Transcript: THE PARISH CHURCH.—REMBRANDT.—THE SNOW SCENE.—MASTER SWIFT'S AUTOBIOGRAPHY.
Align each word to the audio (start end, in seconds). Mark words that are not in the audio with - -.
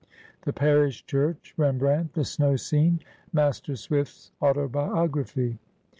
THE 0.45 0.51
PARISH 0.51 1.05
CHURCH.—REMBRANDT.—THE 1.05 2.25
SNOW 2.25 2.55
SCENE.—MASTER 2.55 3.75
SWIFT'S 3.75 4.31
AUTOBIOGRAPHY. 4.41 5.59